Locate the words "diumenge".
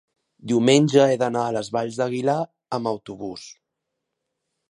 0.51-1.03